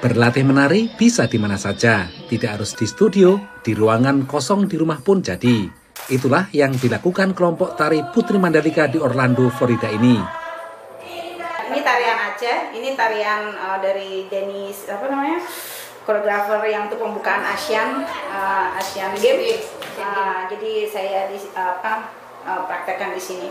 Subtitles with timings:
[0.00, 4.96] Berlatih menari bisa di mana saja, tidak harus di studio, di ruangan kosong di rumah
[5.04, 5.68] pun jadi.
[6.08, 10.16] Itulah yang dilakukan kelompok tari Putri Mandalika di Orlando, Florida ini.
[11.68, 15.44] Ini tarian Aceh, ini tarian uh, dari Denis apa namanya?
[16.08, 18.00] koreografer yang untuk pembukaan ASEAN
[18.32, 19.68] uh, ASEAN Games.
[20.00, 22.08] Uh, jadi saya di apa
[22.48, 23.48] uh, praktekkan di sini.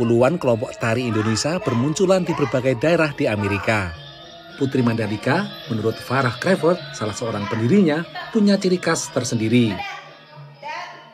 [0.00, 4.01] Puluhan kelompok tari Indonesia bermunculan di berbagai daerah di Amerika.
[4.62, 5.42] Putri Mandalika,
[5.74, 9.74] menurut Farah Crawford, salah seorang pendirinya, punya ciri khas tersendiri.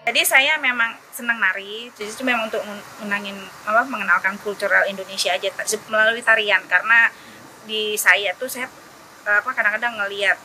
[0.05, 2.61] Jadi saya memang senang nari, jadi itu memang untuk
[3.01, 5.49] menangin apa mengenalkan kultural Indonesia aja
[5.89, 7.09] melalui tarian karena
[7.65, 8.69] di saya tuh saya
[9.25, 10.37] apa kadang-kadang ngelihat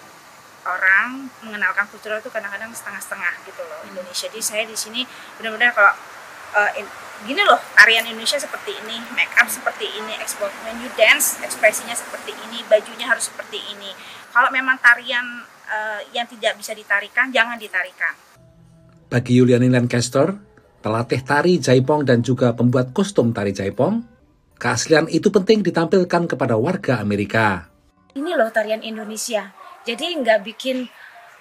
[0.63, 4.31] orang mengenalkan kultural itu kadang-kadang setengah-setengah gitu loh Indonesia.
[4.31, 5.03] Jadi saya di sini
[5.35, 5.91] benar-benar kalau
[6.53, 6.85] uh, in,
[7.25, 11.93] gini loh tarian Indonesia seperti ini, make up seperti ini, export when you dance ekspresinya
[11.93, 13.91] seperti ini, bajunya harus seperti ini.
[14.33, 18.13] Kalau memang tarian uh, yang tidak bisa ditarikan, jangan ditarikan.
[19.09, 20.33] Bagi Yuliani Lancaster,
[20.81, 24.01] pelatih tari Jaipong dan juga pembuat kostum tari Jaipong,
[24.57, 27.69] keaslian itu penting ditampilkan kepada warga Amerika.
[28.13, 29.53] Ini loh tarian Indonesia.
[29.83, 30.87] Jadi nggak bikin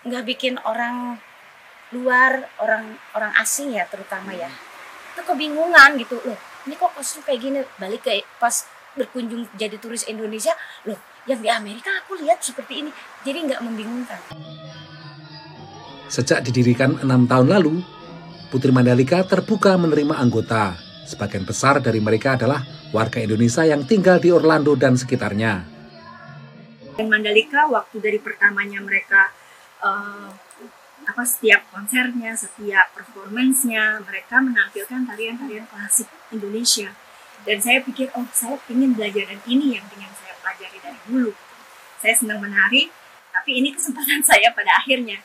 [0.03, 1.17] nggak bikin orang
[1.93, 4.51] luar, orang orang asing ya terutama ya.
[5.13, 6.39] Itu kebingungan gitu loh.
[6.65, 10.53] Ini kok kostum kayak gini balik ke pas berkunjung jadi turis Indonesia
[10.85, 12.91] loh yang di Amerika aku lihat seperti ini
[13.25, 14.21] jadi nggak membingungkan.
[16.13, 17.81] Sejak didirikan enam tahun lalu,
[18.53, 20.77] Putri Mandalika terbuka menerima anggota.
[21.09, 22.61] Sebagian besar dari mereka adalah
[22.93, 25.65] warga Indonesia yang tinggal di Orlando dan sekitarnya.
[26.93, 29.33] Dan Mandalika waktu dari pertamanya mereka
[29.81, 30.22] uh,
[31.13, 36.97] apa setiap konsernya, setiap performance-nya mereka menampilkan tarian-tarian klasik Indonesia.
[37.45, 41.36] Dan saya pikir, oh saya ingin belajar dan ini yang ingin saya pelajari dari dulu.
[42.01, 42.89] Saya senang menari,
[43.29, 45.20] tapi ini kesempatan saya pada akhirnya.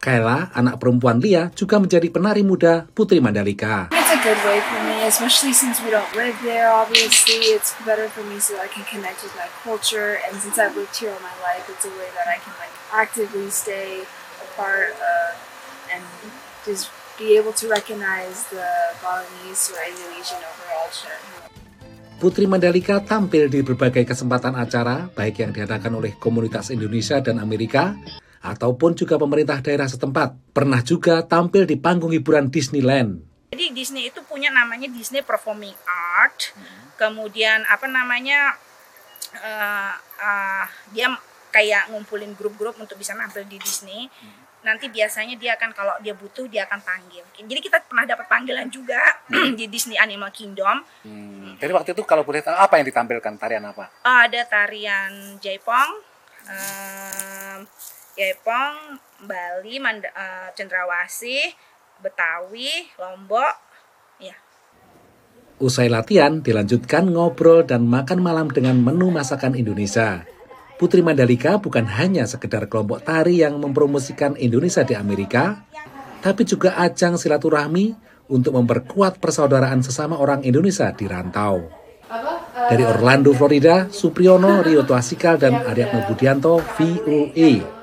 [0.00, 3.92] Kayla, anak perempuan Lia, juga menjadi penari muda Putri Mandalika.
[3.96, 7.52] It's a good way for me, especially since we don't live there, obviously.
[7.52, 10.20] It's better for me so I can connect with my culture.
[10.24, 12.72] And since I've lived here all my life, it's a way that I can like
[12.92, 14.19] actively stay a
[14.58, 15.30] part of
[15.90, 16.02] and
[16.66, 16.90] just
[17.20, 18.68] be able to recognize the
[19.04, 21.18] Balinese or Indonesian overall culture.
[22.20, 27.96] Putri Mandalika tampil di berbagai kesempatan acara, baik yang diadakan oleh komunitas Indonesia dan Amerika,
[28.44, 30.36] ataupun juga pemerintah daerah setempat.
[30.52, 33.24] Pernah juga tampil di panggung hiburan Disneyland.
[33.56, 35.72] Jadi Disney itu punya namanya Disney Performing
[36.20, 36.52] Art.
[36.52, 36.92] Hmm.
[37.00, 38.60] Kemudian apa namanya
[39.40, 41.08] uh, uh, dia
[41.50, 44.06] kayak ngumpulin grup-grup untuk bisa nampil di Disney.
[44.06, 44.48] Hmm.
[44.60, 47.24] Nanti biasanya dia akan kalau dia butuh dia akan panggil.
[47.32, 49.00] Jadi kita pernah dapat panggilan juga
[49.58, 50.84] di Disney Animal Kingdom.
[51.04, 51.56] Hmm.
[51.56, 53.88] Jadi waktu itu kalau boleh tahu apa yang ditampilkan tarian apa?
[54.04, 56.08] Uh, ada tarian Jaipong.
[56.50, 57.62] Uh,
[58.20, 61.56] Jepang, Bali, Mand uh, Cendrawasih,
[62.04, 63.54] Betawi, Lombok,
[64.20, 64.36] ya.
[65.56, 70.24] Usai latihan, dilanjutkan ngobrol dan makan malam dengan menu masakan Indonesia.
[70.80, 75.60] Putri Mandalika bukan hanya sekedar kelompok tari yang mempromosikan Indonesia di Amerika,
[76.24, 77.92] tapi juga ajang silaturahmi
[78.32, 81.68] untuk memperkuat persaudaraan sesama orang Indonesia di rantau.
[82.72, 87.79] Dari Orlando, Florida, Supriyono, Rio Tuasikal, dan Ariadno Budianto, VOA.